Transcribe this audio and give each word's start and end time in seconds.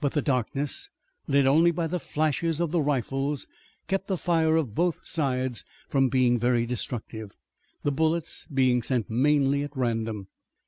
But 0.00 0.12
the 0.12 0.22
darkness, 0.22 0.88
lit 1.26 1.46
only 1.46 1.72
by 1.72 1.88
the 1.88 1.98
flashes 1.98 2.60
of 2.60 2.70
the 2.70 2.80
rifles, 2.80 3.48
kept 3.88 4.06
the 4.06 4.16
fire 4.16 4.54
of 4.54 4.72
both 4.76 5.00
sides 5.04 5.64
from 5.88 6.08
being 6.08 6.38
very 6.38 6.64
destructive, 6.64 7.32
the 7.82 7.90
bullets 7.90 8.46
being 8.46 8.82
sent 8.84 9.10
mainly 9.10 9.64
at 9.64 9.76
random. 9.76 10.28